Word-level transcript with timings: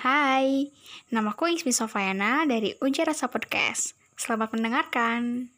Hai, 0.00 0.72
namaku 1.12 1.52
Ismi 1.52 1.76
Sofayana 1.76 2.48
dari 2.48 2.72
Uji 2.80 3.04
Rasa 3.04 3.28
Podcast. 3.28 3.92
Selamat 4.16 4.56
mendengarkan. 4.56 5.52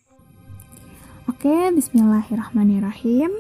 Oke, 1.31 1.71
bismillahirrahmanirrahim. 1.71 3.31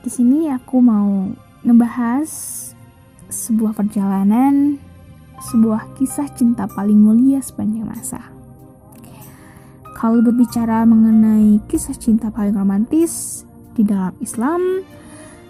Di 0.00 0.08
sini 0.08 0.48
aku 0.48 0.80
mau 0.80 1.36
ngebahas 1.68 2.32
sebuah 3.28 3.76
perjalanan, 3.76 4.80
sebuah 5.52 6.00
kisah 6.00 6.32
cinta 6.32 6.64
paling 6.64 7.04
mulia 7.04 7.44
sepanjang 7.44 7.84
masa. 7.84 8.24
Kalau 10.00 10.24
berbicara 10.24 10.88
mengenai 10.88 11.60
kisah 11.68 11.92
cinta 12.00 12.32
paling 12.32 12.56
romantis 12.56 13.44
di 13.76 13.84
dalam 13.84 14.16
Islam, 14.24 14.80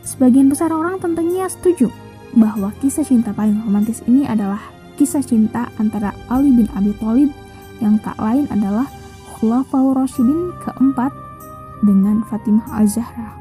sebagian 0.03 0.50
besar 0.50 0.75
orang 0.75 0.98
tentunya 0.98 1.46
setuju 1.46 2.07
bahwa 2.36 2.74
kisah 2.82 3.06
cinta 3.06 3.32
paling 3.32 3.60
romantis 3.64 4.04
ini 4.04 4.28
adalah 4.28 4.60
kisah 5.00 5.24
cinta 5.24 5.70
antara 5.80 6.12
Ali 6.28 6.52
bin 6.52 6.69
Abi 6.77 6.92
Thalib 6.98 7.30
yang 7.78 7.96
tak 8.02 8.19
lain 8.19 8.50
adalah 8.50 8.91
Khulafaur 9.38 9.95
Rasyidin 9.95 10.50
keempat 10.66 11.14
dengan 11.86 12.27
Fatimah 12.27 12.83
Az-Zahra. 12.83 13.38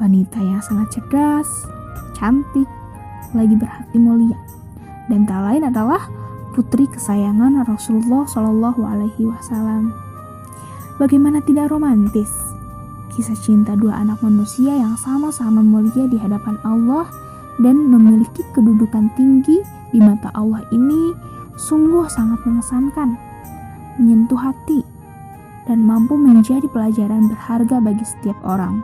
Wanita 0.00 0.40
yang 0.40 0.64
sangat 0.64 0.96
cerdas, 0.96 1.48
cantik, 2.16 2.64
lagi 3.36 3.52
berhati 3.52 4.00
mulia, 4.00 4.38
dan 5.12 5.28
tak 5.28 5.44
lain 5.44 5.68
adalah 5.68 6.08
putri 6.56 6.88
kesayangan 6.88 7.68
Rasulullah 7.68 8.24
Shallallahu 8.24 8.80
Alaihi 8.80 9.28
Wasallam. 9.28 9.92
Bagaimana 10.96 11.44
tidak 11.44 11.68
romantis? 11.68 12.32
Kisah 13.12 13.36
cinta 13.36 13.76
dua 13.76 13.98
anak 14.00 14.22
manusia 14.24 14.72
yang 14.72 14.96
sama-sama 14.96 15.60
mulia 15.60 16.08
di 16.08 16.16
hadapan 16.16 16.56
Allah 16.64 17.10
dan 17.58 17.76
memiliki 17.90 18.46
kedudukan 18.54 19.10
tinggi 19.18 19.60
di 19.90 19.98
mata 19.98 20.30
Allah 20.34 20.62
ini 20.70 21.14
sungguh 21.58 22.06
sangat 22.06 22.38
mengesankan, 22.46 23.18
menyentuh 23.98 24.38
hati, 24.38 24.86
dan 25.66 25.82
mampu 25.82 26.14
menjadi 26.14 26.64
pelajaran 26.70 27.26
berharga 27.28 27.82
bagi 27.82 28.06
setiap 28.06 28.38
orang. 28.46 28.80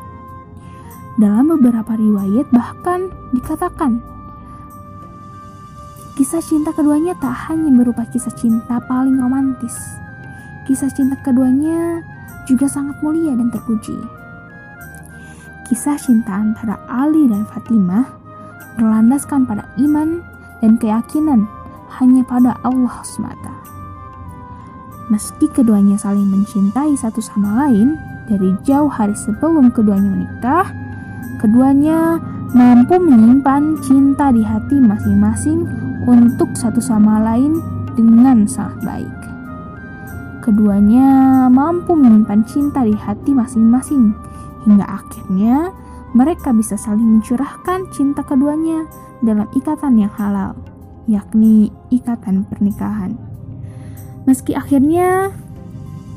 Dalam 1.15 1.47
beberapa 1.47 1.95
riwayat 1.95 2.51
bahkan 2.51 3.07
dikatakan 3.31 4.03
kisah 6.19 6.43
cinta 6.43 6.75
keduanya 6.75 7.15
tak 7.23 7.35
hanya 7.51 7.71
berupa 7.71 8.03
kisah 8.11 8.35
cinta 8.35 8.83
paling 8.91 9.19
romantis. 9.19 9.75
Kisah 10.67 10.91
cinta 10.91 11.15
keduanya 11.23 12.03
juga 12.51 12.67
sangat 12.67 12.99
mulia 12.99 13.31
dan 13.39 13.51
terpuji. 13.55 13.95
Kisah 15.71 15.97
cinta 15.97 16.35
antara 16.35 16.83
Ali 16.91 17.31
dan 17.31 17.47
Fatimah 17.47 18.24
berlandaskan 18.77 19.47
pada 19.47 19.65
iman 19.79 20.23
dan 20.63 20.77
keyakinan 20.81 21.47
hanya 22.01 22.23
pada 22.27 22.59
Allah 22.67 23.01
semata. 23.07 23.55
Meski 25.13 25.53
keduanya 25.53 26.01
saling 26.01 26.27
mencintai 26.27 26.97
satu 26.97 27.21
sama 27.21 27.69
lain 27.69 28.01
dari 28.25 28.57
jauh 28.65 28.89
hari 28.89 29.13
sebelum 29.13 29.69
keduanya 29.69 30.09
menikah, 30.09 30.73
Keduanya 31.45 32.17
mampu 32.57 32.97
menyimpan 32.97 33.77
cinta 33.85 34.31
di 34.31 34.41
hati 34.41 34.81
masing-masing 34.81 35.67
untuk 36.07 36.55
satu 36.57 36.79
sama 36.79 37.21
lain 37.21 37.59
dengan 37.93 38.49
sangat 38.49 38.81
baik. 38.81 39.17
Keduanya 40.41 41.45
mampu 41.53 41.93
menyimpan 41.93 42.41
cinta 42.49 42.81
di 42.81 42.97
hati 42.97 43.37
masing-masing 43.37 44.17
hingga 44.65 44.89
akhirnya 44.89 45.73
mereka 46.15 46.55
bisa 46.55 46.79
saling 46.79 47.19
mencurahkan 47.19 47.91
cinta 47.91 48.23
keduanya 48.23 48.87
dalam 49.19 49.51
ikatan 49.51 49.99
yang 49.99 50.15
halal, 50.15 50.55
yakni 51.11 51.75
ikatan 51.91 52.47
pernikahan. 52.47 53.19
Meski 54.25 54.55
akhirnya 54.55 55.35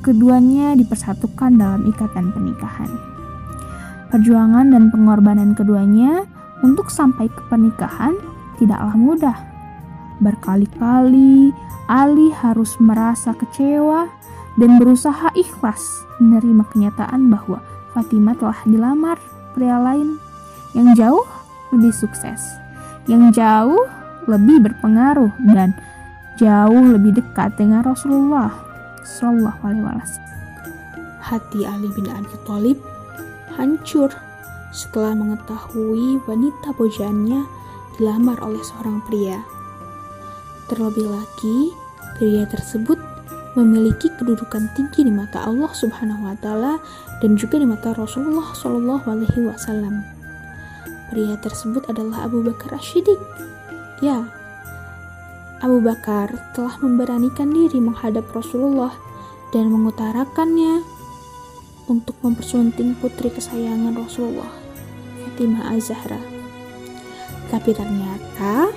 keduanya 0.06 0.78
dipersatukan 0.78 1.58
dalam 1.58 1.90
ikatan 1.90 2.30
pernikahan. 2.30 2.94
Perjuangan 4.14 4.72
dan 4.72 4.94
pengorbanan 4.94 5.58
keduanya 5.58 6.24
untuk 6.62 6.88
sampai 6.94 7.28
ke 7.28 7.42
pernikahan 7.50 8.16
tidaklah 8.62 8.96
mudah. 8.96 9.38
Berkali-kali 10.22 11.52
Ali 11.90 12.30
harus 12.38 12.78
merasa 12.78 13.34
kecewa 13.34 14.08
dan 14.62 14.78
berusaha 14.78 15.34
ikhlas 15.34 15.82
menerima 16.22 16.64
kenyataan 16.70 17.34
bahwa 17.34 17.60
Fatimah 17.94 18.38
telah 18.38 18.60
dilamar 18.66 19.18
pria 19.58 19.82
lain 19.82 20.22
yang 20.78 20.94
jauh 20.94 21.26
lebih 21.74 21.90
sukses, 21.90 22.62
yang 23.10 23.34
jauh 23.34 23.90
lebih 24.30 24.62
berpengaruh 24.70 25.34
dan 25.50 25.74
jauh 26.38 26.94
lebih 26.94 27.18
dekat 27.18 27.58
dengan 27.58 27.82
Rasulullah 27.82 28.54
Shallallahu 29.02 29.66
Alaihi 29.66 29.82
Wasallam. 29.82 30.36
Hati 31.18 31.66
Ali 31.66 31.90
bin 31.98 32.06
Abi 32.14 32.38
Thalib 32.46 32.78
hancur 33.58 34.14
setelah 34.70 35.18
mengetahui 35.18 36.22
wanita 36.30 36.70
pujaannya 36.78 37.42
dilamar 37.98 38.38
oleh 38.46 38.62
seorang 38.62 39.02
pria. 39.10 39.42
Terlebih 40.70 41.10
lagi, 41.10 41.74
pria 42.20 42.46
tersebut 42.46 43.00
memiliki 43.58 44.14
kedudukan 44.14 44.70
tinggi 44.78 45.02
di 45.02 45.10
mata 45.10 45.42
Allah 45.42 45.74
Subhanahu 45.74 46.30
wa 46.30 46.38
taala 46.38 46.78
dan 47.18 47.34
juga 47.34 47.58
di 47.58 47.66
mata 47.66 47.98
Rasulullah 47.98 48.54
Shallallahu 48.54 49.10
alaihi 49.10 49.50
wasallam. 49.50 50.06
Pria 51.10 51.34
tersebut 51.42 51.90
adalah 51.90 52.30
Abu 52.30 52.46
Bakar 52.46 52.78
Ashidik. 52.78 53.18
Ya, 54.06 54.30
Abu 55.58 55.82
Bakar 55.82 56.30
telah 56.54 56.78
memberanikan 56.86 57.50
diri 57.50 57.82
menghadap 57.82 58.30
Rasulullah 58.30 58.94
dan 59.50 59.74
mengutarakannya 59.74 60.86
untuk 61.90 62.14
mempersunting 62.22 62.94
putri 63.02 63.34
kesayangan 63.34 63.98
Rasulullah, 63.98 64.54
Fatimah 65.26 65.74
Az-Zahra. 65.74 66.22
Tapi 67.50 67.74
ternyata 67.74 68.70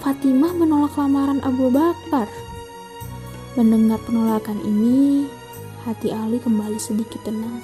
Fatimah 0.00 0.54
menolak 0.56 0.96
lamaran 0.96 1.44
Abu 1.44 1.68
Bakar. 1.68 2.43
Mendengar 3.54 4.02
penolakan 4.02 4.58
ini, 4.66 5.30
hati 5.86 6.10
Ali 6.10 6.42
kembali 6.42 6.74
sedikit 6.74 7.22
tenang. 7.22 7.62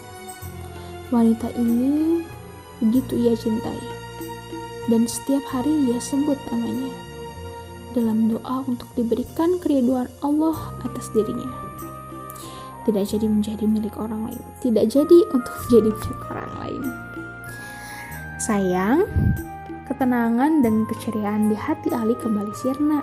Wanita 1.10 1.50
ini 1.58 2.22
begitu 2.78 3.18
ia 3.18 3.34
cintai, 3.34 3.82
dan 4.86 5.10
setiap 5.10 5.42
hari 5.50 5.90
ia 5.90 5.98
sebut 5.98 6.38
namanya 6.54 6.94
dalam 7.90 8.30
doa 8.30 8.62
untuk 8.70 8.86
diberikan 8.94 9.58
keriduan 9.58 10.06
Allah 10.22 10.78
atas 10.86 11.10
dirinya. 11.10 11.50
Tidak 12.86 13.02
jadi 13.02 13.26
menjadi 13.26 13.66
milik 13.66 13.98
orang 13.98 14.30
lain 14.30 14.42
tidak 14.62 14.86
jadi 14.92 15.18
untuk 15.34 15.54
menjadi 15.66 15.90
milik 15.90 16.22
orang 16.30 16.52
lain. 16.62 16.82
Sayang 18.38 18.98
ketenangan 19.90 20.62
dan 20.62 20.86
keceriaan 20.86 21.50
di 21.50 21.56
hati 21.58 21.90
Ali 21.90 22.14
kembali 22.14 22.54
sirna 22.54 23.02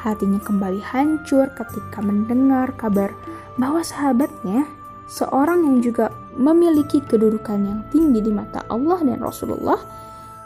hatinya 0.00 0.40
kembali 0.40 0.80
hancur 0.80 1.52
ketika 1.52 2.00
mendengar 2.00 2.72
kabar 2.80 3.12
bahwa 3.60 3.84
sahabatnya 3.84 4.64
seorang 5.04 5.66
yang 5.68 5.78
juga 5.84 6.08
memiliki 6.34 7.04
kedudukan 7.04 7.60
yang 7.60 7.80
tinggi 7.92 8.24
di 8.24 8.32
mata 8.32 8.64
Allah 8.72 8.98
dan 9.04 9.20
Rasulullah 9.20 9.78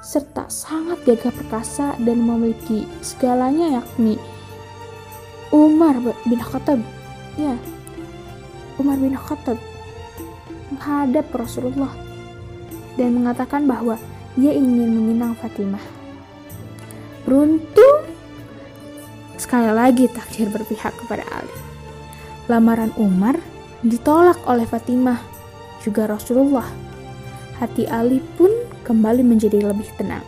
serta 0.03 0.51
sangat 0.51 1.01
gagah 1.07 1.33
perkasa 1.33 1.97
dan 2.03 2.19
memiliki 2.21 2.85
segalanya 3.01 3.81
yakni 3.81 4.19
Umar 5.55 5.97
bin 6.27 6.41
Khattab 6.43 6.83
ya 7.39 7.55
Umar 8.77 8.99
bin 8.99 9.15
Khattab 9.15 9.57
menghadap 10.75 11.31
Rasulullah 11.31 11.95
dan 12.99 13.15
mengatakan 13.15 13.71
bahwa 13.71 13.95
dia 14.35 14.51
ingin 14.51 14.91
meminang 14.91 15.39
Fatimah. 15.39 15.83
Beruntung 17.25 18.04
sekali 19.45 19.69
lagi 19.69 20.09
takdir 20.09 20.49
berpihak 20.49 20.97
kepada 21.05 21.21
Ali. 21.29 21.57
Lamaran 22.49 22.97
Umar 22.97 23.37
ditolak 23.85 24.41
oleh 24.49 24.65
Fatimah, 24.65 25.21
juga 25.85 26.09
Rasulullah. 26.09 26.67
Hati 27.61 27.85
Ali 27.85 28.25
pun 28.41 28.49
kembali 28.89 29.21
menjadi 29.21 29.61
lebih 29.61 29.87
tenang. 30.01 30.25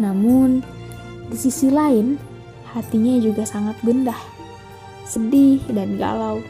Namun, 0.00 0.64
di 1.28 1.36
sisi 1.36 1.68
lain, 1.68 2.16
hatinya 2.72 3.20
juga 3.20 3.44
sangat 3.44 3.76
gundah, 3.84 4.18
sedih, 5.04 5.60
dan 5.68 6.00
galau 6.00 6.40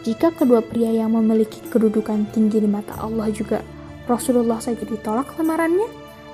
jika 0.00 0.32
kedua 0.32 0.64
pria 0.64 0.88
yang 0.88 1.12
memiliki 1.12 1.60
kedudukan 1.68 2.24
tinggi 2.32 2.64
di 2.64 2.68
mata 2.68 2.96
Allah 2.96 3.28
juga 3.28 3.60
Rasulullah 4.08 4.56
saja 4.56 4.80
ditolak 4.80 5.36
lamarannya, 5.36 5.86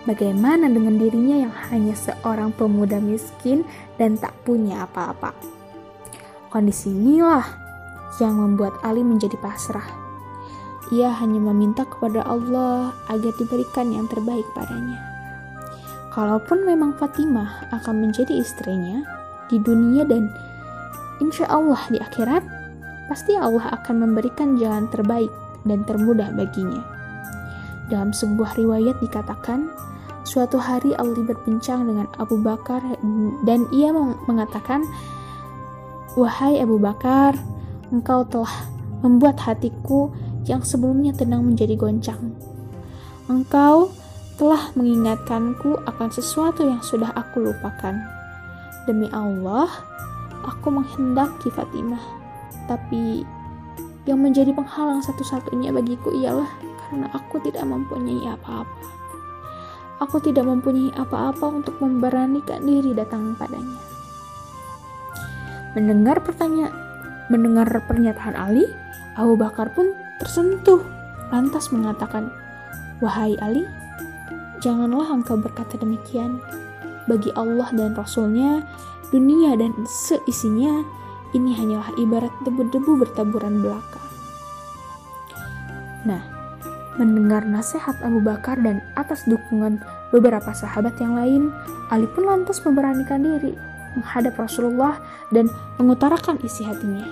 bagaimana 0.06 0.70
dengan 0.70 0.96
dirinya 0.96 1.44
yang 1.44 1.54
hanya 1.68 1.92
seorang 1.92 2.54
pemuda 2.54 3.02
miskin 3.02 3.66
dan 3.98 4.16
tak 4.16 4.32
punya 4.46 4.86
apa-apa? 4.86 5.34
Kondisi 6.48 6.88
inilah 6.88 7.44
yang 8.22 8.38
membuat 8.38 8.80
Ali 8.80 9.04
menjadi 9.04 9.36
pasrah. 9.42 9.84
Ia 10.94 11.10
hanya 11.18 11.42
meminta 11.42 11.82
kepada 11.82 12.22
Allah 12.22 12.94
agar 13.10 13.34
diberikan 13.36 13.90
yang 13.90 14.06
terbaik 14.06 14.46
padanya. 14.54 15.02
kalaupun 16.16 16.64
memang 16.64 16.96
Fatimah 16.96 17.68
akan 17.76 18.08
menjadi 18.08 18.40
istrinya 18.40 19.04
di 19.52 19.60
dunia 19.60 20.08
dan 20.08 20.32
insya 21.20 21.44
Allah 21.52 21.76
di 21.92 22.00
akhirat, 22.00 22.40
pasti 23.12 23.36
Allah 23.36 23.68
akan 23.76 24.08
memberikan 24.08 24.56
jalan 24.56 24.88
terbaik 24.88 25.28
dan 25.68 25.84
termudah 25.84 26.32
baginya. 26.32 26.80
Dalam 27.92 28.16
sebuah 28.16 28.56
riwayat 28.56 28.96
dikatakan, 28.98 29.68
suatu 30.26 30.58
hari 30.58 30.90
Ali 30.98 31.22
berbincang 31.22 31.86
dengan 31.86 32.10
Abu 32.18 32.42
Bakar 32.42 32.82
dan 33.46 33.70
ia 33.70 33.94
mengatakan, 34.26 34.82
Wahai 36.18 36.58
Abu 36.58 36.82
Bakar, 36.82 37.38
engkau 37.94 38.26
telah 38.26 38.66
membuat 39.06 39.38
hatiku 39.38 40.10
yang 40.50 40.66
sebelumnya 40.66 41.14
tenang 41.14 41.46
menjadi 41.46 41.78
goncang. 41.78 42.34
Engkau 43.30 43.94
telah 44.34 44.74
mengingatkanku 44.74 45.78
akan 45.86 46.08
sesuatu 46.10 46.66
yang 46.66 46.82
sudah 46.82 47.14
aku 47.14 47.46
lupakan. 47.46 47.94
Demi 48.88 49.06
Allah, 49.14 49.70
aku 50.42 50.74
menghendaki 50.74 51.50
Fatimah, 51.54 52.02
tapi 52.66 53.22
yang 54.06 54.22
menjadi 54.22 54.54
penghalang 54.54 55.02
satu-satunya 55.02 55.74
bagiku 55.74 56.14
ialah 56.14 56.46
karena 56.86 57.10
aku 57.10 57.42
tidak 57.42 57.66
mempunyai 57.66 58.30
apa-apa. 58.30 58.95
Aku 59.96 60.20
tidak 60.20 60.44
mempunyai 60.44 60.92
apa-apa 60.92 61.48
untuk 61.48 61.80
memberanikan 61.80 62.60
diri 62.60 62.92
datang 62.92 63.32
padanya. 63.32 63.80
Mendengar 65.72 66.20
pertanyaan, 66.20 66.72
mendengar 67.32 67.68
pernyataan 67.88 68.36
Ali, 68.36 68.64
Abu 69.16 69.40
Bakar 69.40 69.72
pun 69.72 69.96
tersentuh, 70.20 70.84
lantas 71.32 71.72
mengatakan, 71.72 72.28
Wahai 73.00 73.36
Ali, 73.40 73.64
janganlah 74.60 75.12
engkau 75.12 75.40
berkata 75.40 75.80
demikian. 75.80 76.40
Bagi 77.08 77.32
Allah 77.36 77.72
dan 77.72 77.96
Rasulnya, 77.96 78.64
dunia 79.08 79.56
dan 79.56 79.72
seisinya, 79.84 80.84
ini 81.32 81.56
hanyalah 81.56 81.92
ibarat 81.96 82.32
debu-debu 82.44 83.00
bertaburan 83.00 83.64
belaka. 83.64 84.00
Nah, 86.06 86.35
mendengar 86.96 87.44
nasihat 87.44 87.96
Abu 88.00 88.20
Bakar 88.20 88.60
dan 88.60 88.80
atas 88.96 89.24
dukungan 89.28 89.80
beberapa 90.10 90.52
sahabat 90.52 90.96
yang 91.00 91.16
lain, 91.16 91.52
Ali 91.92 92.08
pun 92.10 92.28
lantas 92.28 92.60
memberanikan 92.64 93.22
diri 93.22 93.56
menghadap 93.96 94.36
Rasulullah 94.36 95.00
dan 95.32 95.48
mengutarakan 95.80 96.36
isi 96.44 96.64
hatinya. 96.64 97.04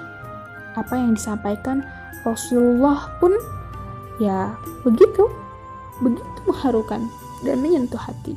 Apa 0.76 1.00
yang 1.00 1.16
disampaikan 1.16 1.80
Rasulullah 2.24 3.08
pun 3.20 3.32
ya 4.20 4.52
begitu, 4.84 5.28
begitu 6.04 6.38
mengharukan 6.44 7.00
dan 7.44 7.56
menyentuh 7.60 8.00
hati. 8.00 8.36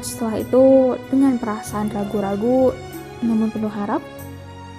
Setelah 0.00 0.40
itu, 0.40 0.64
dengan 1.12 1.36
perasaan 1.36 1.92
ragu-ragu 1.92 2.72
namun 3.20 3.52
penuh 3.52 3.72
harap, 3.72 4.00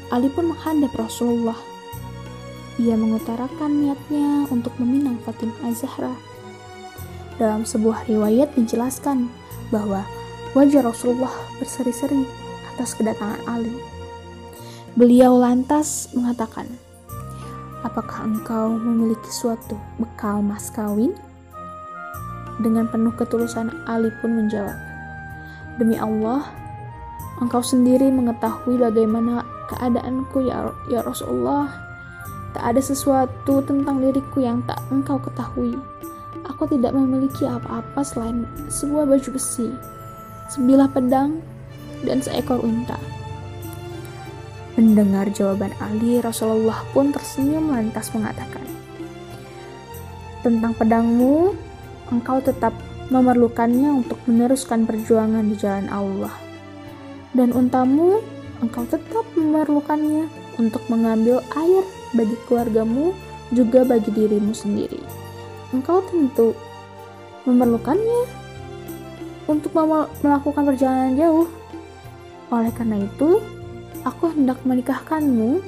Ali 0.10 0.28
pun 0.34 0.50
menghadap 0.50 0.92
Rasulullah. 0.98 1.71
Ia 2.80 2.96
mengutarakan 2.96 3.84
niatnya 3.84 4.48
untuk 4.48 4.72
meminang 4.80 5.20
Fatimah 5.28 5.68
Az-Zahra. 5.68 6.16
Dalam 7.36 7.68
sebuah 7.68 8.08
riwayat 8.08 8.56
dijelaskan 8.56 9.28
bahwa 9.74 10.08
wajah 10.56 10.86
Rasulullah 10.86 11.34
berseri-seri 11.60 12.24
atas 12.72 12.96
kedatangan 12.96 13.44
Ali. 13.50 13.76
Beliau 14.96 15.36
lantas 15.36 16.12
mengatakan, 16.16 16.68
Apakah 17.82 18.30
engkau 18.30 18.78
memiliki 18.78 19.28
suatu 19.34 19.74
bekal 19.98 20.40
mas 20.46 20.70
kawin? 20.70 21.18
Dengan 22.62 22.86
penuh 22.86 23.12
ketulusan 23.18 23.74
Ali 23.90 24.14
pun 24.22 24.38
menjawab, 24.38 24.78
Demi 25.82 25.98
Allah, 25.98 26.46
engkau 27.42 27.66
sendiri 27.66 28.14
mengetahui 28.14 28.78
bagaimana 28.78 29.42
keadaanku 29.66 30.46
ya, 30.46 30.70
ya 30.94 31.02
Rasulullah. 31.02 31.91
Tak 32.52 32.64
ada 32.76 32.82
sesuatu 32.84 33.64
tentang 33.64 34.04
diriku 34.04 34.44
yang 34.44 34.60
tak 34.68 34.80
engkau 34.92 35.16
ketahui. 35.24 35.80
Aku 36.52 36.68
tidak 36.68 36.92
memiliki 36.92 37.48
apa-apa 37.48 38.04
selain 38.04 38.44
sebuah 38.68 39.08
baju 39.08 39.30
besi, 39.32 39.72
sebilah 40.52 40.92
pedang, 40.92 41.40
dan 42.04 42.20
seekor 42.20 42.60
unta. 42.60 42.98
Mendengar 44.76 45.30
jawaban 45.32 45.72
Ali, 45.80 46.20
Rasulullah 46.20 46.82
pun 46.92 47.12
tersenyum 47.14 47.72
lantas 47.72 48.12
mengatakan, 48.16 48.64
Tentang 50.42 50.74
pedangmu, 50.74 51.54
engkau 52.10 52.42
tetap 52.42 52.74
memerlukannya 53.14 54.02
untuk 54.02 54.18
meneruskan 54.26 54.90
perjuangan 54.90 55.46
di 55.46 55.56
jalan 55.60 55.88
Allah. 55.92 56.34
Dan 57.32 57.54
untamu, 57.54 58.24
engkau 58.64 58.88
tetap 58.88 59.24
memerlukannya 59.38 60.28
untuk 60.58 60.82
mengambil 60.88 61.44
air 61.56 61.84
bagi 62.16 62.36
keluargamu, 62.48 63.16
juga 63.52 63.84
bagi 63.84 64.12
dirimu 64.12 64.56
sendiri. 64.56 65.00
Engkau 65.72 66.04
tentu 66.08 66.56
memerlukannya 67.48 68.28
untuk 69.48 69.72
melakukan 70.24 70.64
perjalanan 70.64 71.16
jauh. 71.18 71.48
Oleh 72.52 72.72
karena 72.76 73.00
itu, 73.04 73.40
aku 74.04 74.32
hendak 74.36 74.60
menikahkanmu 74.68 75.64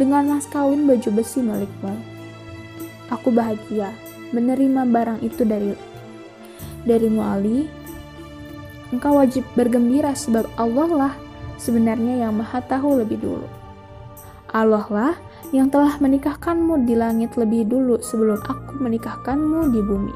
dengan 0.00 0.36
mas 0.36 0.48
kawin 0.48 0.88
baju 0.88 1.08
besi 1.12 1.44
milikmu. 1.44 1.92
Aku 3.12 3.28
bahagia 3.28 3.92
menerima 4.32 4.88
barang 4.88 5.20
itu 5.20 5.44
dari 5.44 5.76
dari 6.88 7.08
Ali. 7.20 7.68
Engkau 8.92 9.20
wajib 9.20 9.44
bergembira 9.56 10.12
sebab 10.12 10.48
Allah 10.56 10.88
lah 10.88 11.14
sebenarnya 11.56 12.24
yang 12.28 12.36
maha 12.36 12.60
tahu 12.64 13.00
lebih 13.00 13.20
dulu. 13.20 13.48
Allah 14.52 14.84
lah 14.92 15.14
yang 15.50 15.66
telah 15.66 15.98
menikahkanmu 15.98 16.86
di 16.86 16.94
langit 16.94 17.34
lebih 17.34 17.66
dulu 17.66 17.98
sebelum 17.98 18.38
aku 18.46 18.78
menikahkanmu 18.78 19.74
di 19.74 19.80
bumi. 19.82 20.14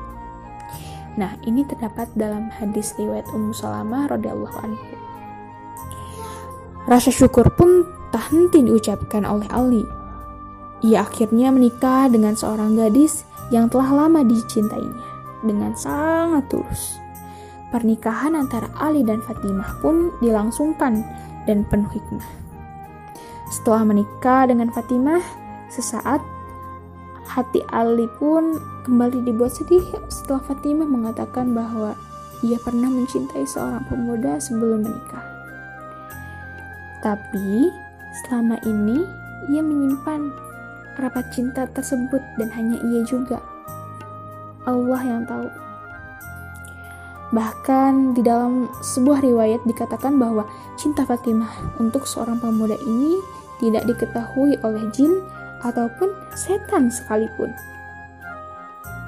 Nah, 1.16 1.32
ini 1.48 1.64
terdapat 1.64 2.12
dalam 2.14 2.52
hadis 2.52 2.94
riwayat 3.00 3.26
Ummu 3.32 3.50
Salamah 3.56 4.12
radhiyallahu 4.12 4.58
anhu. 4.62 4.86
Rasa 6.86 7.10
syukur 7.10 7.50
pun 7.56 7.82
tak 8.14 8.30
henti 8.30 8.62
diucapkan 8.62 9.26
oleh 9.26 9.48
Ali. 9.50 9.82
Ia 10.86 11.02
akhirnya 11.02 11.50
menikah 11.50 12.06
dengan 12.06 12.38
seorang 12.38 12.78
gadis 12.78 13.26
yang 13.50 13.66
telah 13.72 14.06
lama 14.06 14.22
dicintainya 14.22 15.02
dengan 15.42 15.72
sangat 15.74 16.46
tulus. 16.52 17.00
Pernikahan 17.74 18.38
antara 18.38 18.70
Ali 18.78 19.02
dan 19.02 19.18
Fatimah 19.24 19.82
pun 19.82 20.14
dilangsungkan 20.22 21.02
dan 21.50 21.66
penuh 21.66 21.90
hikmah. 21.90 22.45
Setelah 23.46 23.86
menikah 23.86 24.50
dengan 24.50 24.74
Fatimah, 24.74 25.22
sesaat 25.70 26.18
hati 27.26 27.62
Ali 27.74 28.06
pun 28.18 28.58
kembali 28.86 29.26
dibuat 29.26 29.54
sedih 29.54 29.82
setelah 30.06 30.42
Fatimah 30.46 30.86
mengatakan 30.86 31.54
bahwa 31.54 31.94
ia 32.44 32.58
pernah 32.62 32.90
mencintai 32.90 33.46
seorang 33.48 33.82
pemuda 33.90 34.38
sebelum 34.38 34.86
menikah. 34.86 35.24
Tapi 37.00 37.70
selama 38.24 38.58
ini 38.66 39.06
ia 39.52 39.62
menyimpan 39.62 40.32
rapat 40.98 41.28
cinta 41.30 41.68
tersebut 41.70 42.22
dan 42.40 42.48
hanya 42.56 42.80
ia 42.82 43.00
juga. 43.04 43.38
Allah 44.66 45.00
yang 45.06 45.22
tahu. 45.28 45.46
Bahkan 47.30 48.14
di 48.14 48.22
dalam 48.22 48.70
sebuah 48.82 49.22
riwayat 49.22 49.62
dikatakan 49.66 50.14
bahwa 50.18 50.46
cinta 50.78 51.02
Fatimah 51.02 51.78
untuk 51.82 52.06
seorang 52.06 52.38
pemuda 52.38 52.78
ini 52.86 53.18
tidak 53.62 53.88
diketahui 53.88 54.60
oleh 54.62 54.84
jin 54.92 55.22
ataupun 55.64 56.12
setan 56.36 56.92
sekalipun. 56.92 57.52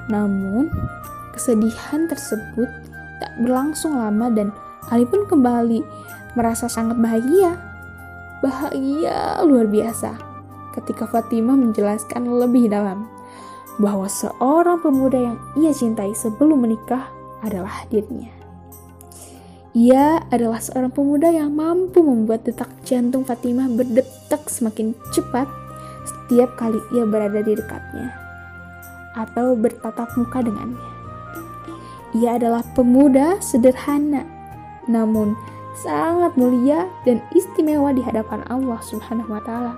Namun, 0.09 0.73
kesedihan 1.33 2.09
tersebut 2.09 2.67
tak 3.21 3.31
berlangsung 3.43 3.93
lama 3.93 4.31
dan 4.33 4.49
Ali 4.89 5.05
pun 5.05 5.27
kembali 5.29 5.85
merasa 6.33 6.65
sangat 6.65 6.97
bahagia 6.97 7.69
bahagia 8.39 9.43
luar 9.43 9.67
biasa 9.67 10.15
ketika 10.71 11.03
Fatimah 11.03 11.59
menjelaskan 11.59 12.23
lebih 12.39 12.71
dalam 12.71 13.11
bahwa 13.79 14.07
seorang 14.07 14.79
pemuda 14.79 15.19
yang 15.19 15.37
ia 15.59 15.75
cintai 15.75 16.15
sebelum 16.15 16.63
menikah 16.63 17.11
adalah 17.43 17.83
dirinya. 17.91 18.38
Ia 19.77 20.25
adalah 20.33 20.57
seorang 20.57 20.89
pemuda 20.89 21.29
yang 21.29 21.53
mampu 21.53 22.01
membuat 22.01 22.41
detak 22.41 22.73
jantung 22.81 23.21
Fatimah 23.21 23.69
berdetak 23.69 24.49
semakin 24.49 24.97
cepat 25.13 25.45
setiap 26.09 26.57
kali 26.57 26.81
ia 26.97 27.05
berada 27.05 27.45
di 27.45 27.53
dekatnya 27.53 28.09
atau 29.13 29.53
bertatap 29.53 30.09
muka 30.17 30.41
dengannya. 30.41 30.89
Ia 32.17 32.41
adalah 32.41 32.65
pemuda 32.73 33.37
sederhana, 33.37 34.25
namun 34.89 35.37
sangat 35.85 36.33
mulia 36.33 36.89
dan 37.05 37.21
istimewa 37.37 37.93
di 37.93 38.01
hadapan 38.01 38.41
Allah 38.49 38.81
Subhanahu 38.81 39.29
wa 39.29 39.41
taala. 39.45 39.77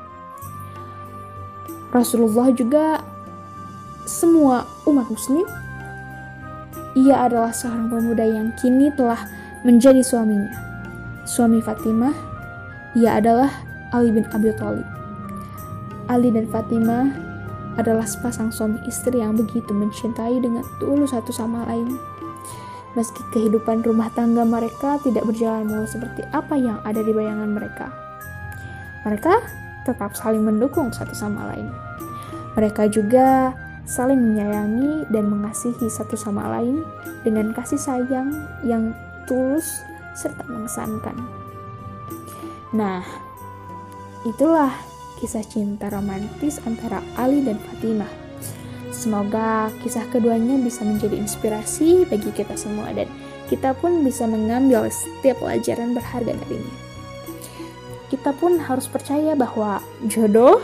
Rasulullah 1.92 2.48
juga 2.56 3.04
semua 4.08 4.64
umat 4.88 5.12
muslim 5.12 5.44
ia 6.92 7.28
adalah 7.28 7.56
seorang 7.56 7.88
pemuda 7.88 8.24
yang 8.28 8.52
kini 8.60 8.92
telah 8.96 9.24
menjadi 9.62 10.02
suaminya. 10.02 10.50
Suami 11.26 11.62
Fatimah, 11.62 12.14
ia 12.98 13.22
adalah 13.22 13.50
Ali 13.94 14.10
bin 14.10 14.26
Abi 14.34 14.50
Thalib. 14.58 14.88
Ali 16.10 16.34
dan 16.34 16.50
Fatimah 16.50 17.08
adalah 17.80 18.04
sepasang 18.04 18.52
suami 18.52 18.82
istri 18.84 19.24
yang 19.24 19.38
begitu 19.38 19.72
mencintai 19.72 20.44
dengan 20.44 20.66
tulus 20.82 21.16
satu 21.16 21.32
sama 21.32 21.64
lain. 21.70 21.96
Meski 23.00 23.24
kehidupan 23.32 23.88
rumah 23.88 24.12
tangga 24.12 24.44
mereka 24.44 25.00
tidak 25.00 25.24
berjalan 25.24 25.64
mulus 25.64 25.96
seperti 25.96 26.28
apa 26.36 26.60
yang 26.60 26.84
ada 26.84 27.00
di 27.00 27.16
bayangan 27.16 27.48
mereka. 27.48 27.88
Mereka 29.08 29.34
tetap 29.88 30.12
saling 30.20 30.44
mendukung 30.44 30.92
satu 30.92 31.16
sama 31.16 31.56
lain. 31.56 31.72
Mereka 32.60 32.92
juga 32.92 33.56
saling 33.88 34.20
menyayangi 34.20 35.08
dan 35.08 35.32
mengasihi 35.32 35.88
satu 35.88 36.20
sama 36.20 36.52
lain 36.60 36.84
dengan 37.24 37.56
kasih 37.56 37.80
sayang 37.80 38.36
yang 38.68 38.92
tulus 39.26 39.82
serta 40.16 40.44
mengesankan. 40.48 41.16
Nah, 42.72 43.04
itulah 44.24 44.72
kisah 45.20 45.44
cinta 45.46 45.92
romantis 45.92 46.58
antara 46.64 47.04
Ali 47.20 47.44
dan 47.44 47.60
Fatimah. 47.60 48.10
Semoga 48.92 49.72
kisah 49.82 50.04
keduanya 50.12 50.60
bisa 50.60 50.84
menjadi 50.84 51.16
inspirasi 51.16 52.06
bagi 52.10 52.30
kita 52.36 52.58
semua 52.60 52.92
dan 52.92 53.08
kita 53.48 53.76
pun 53.76 54.04
bisa 54.04 54.24
mengambil 54.28 54.88
setiap 54.88 55.44
pelajaran 55.44 55.92
berharga 55.92 56.32
darinya. 56.36 56.76
Kita 58.08 58.36
pun 58.36 58.60
harus 58.60 58.88
percaya 58.92 59.36
bahwa 59.36 59.80
jodoh 60.08 60.60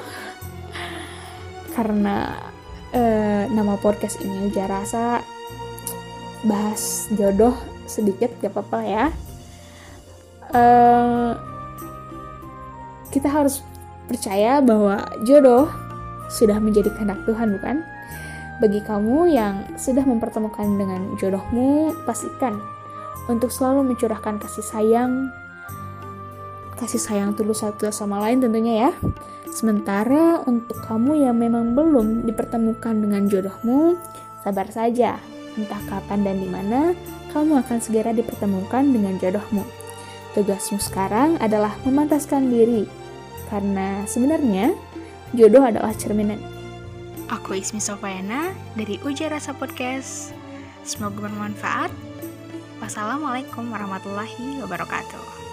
karena 1.75 2.35
uh, 2.91 3.43
nama 3.51 3.77
podcast 3.79 4.19
ini 4.23 4.49
aja 4.49 4.65
rasa 4.65 5.21
bahas 6.41 7.07
jodoh 7.13 7.76
sedikit 7.87 8.29
gak 8.43 8.53
apa-apa 8.53 8.79
ya. 8.85 9.05
Uh, 10.53 11.33
kita 13.09 13.31
harus 13.31 13.63
percaya 14.07 14.63
bahwa 14.63 15.03
jodoh 15.27 15.67
sudah 16.27 16.59
menjadi 16.59 16.91
kehendak 16.91 17.19
Tuhan, 17.23 17.55
bukan? 17.59 17.83
Bagi 18.57 18.81
kamu 18.83 19.31
yang 19.31 19.63
sudah 19.79 20.03
mempertemukan 20.03 20.65
dengan 20.75 21.15
jodohmu, 21.19 21.93
pastikan 22.03 22.59
untuk 23.27 23.51
selalu 23.51 23.93
mencurahkan 23.93 24.39
kasih 24.39 24.65
sayang, 24.65 25.29
kasih 26.79 26.99
sayang 26.99 27.35
tulus 27.35 27.61
satu 27.61 27.91
sama 27.91 28.23
lain 28.23 28.43
tentunya 28.43 28.87
ya. 28.87 28.91
Sementara 29.51 30.43
untuk 30.45 30.77
kamu 30.85 31.27
yang 31.27 31.35
memang 31.39 31.73
belum 31.73 32.27
dipertemukan 32.27 32.93
dengan 32.97 33.25
jodohmu, 33.25 33.97
sabar 34.43 34.67
saja. 34.69 35.17
Entah 35.57 35.81
kapan 35.89 36.21
dan 36.21 36.37
di 36.37 36.47
mana 36.47 36.93
kamu 37.33 37.65
akan 37.65 37.77
segera 37.81 38.13
dipertemukan 38.13 38.85
dengan 38.85 39.17
jodohmu. 39.17 39.65
Tugasmu 40.37 40.77
sekarang 40.77 41.41
adalah 41.41 41.73
memantaskan 41.81 42.53
diri, 42.53 42.85
karena 43.49 44.05
sebenarnya 44.05 44.77
jodoh 45.33 45.65
adalah 45.65 45.97
cerminan 45.97 46.37
Aku 47.27 47.59
Ismi 47.59 47.83
Sofayana 47.83 48.55
dari 48.79 49.01
Uja 49.03 49.27
Rasa 49.27 49.51
Podcast. 49.51 50.31
Semoga 50.87 51.27
bermanfaat. 51.27 51.91
Wassalamualaikum 52.79 53.67
warahmatullahi 53.67 54.63
wabarakatuh. 54.63 55.46